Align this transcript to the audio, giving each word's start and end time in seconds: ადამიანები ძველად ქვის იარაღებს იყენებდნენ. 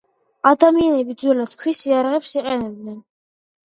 ადამიანები 0.51 1.17
ძველად 1.23 1.53
ქვის 1.61 1.83
იარაღებს 1.91 2.33
იყენებდნენ. 2.41 2.99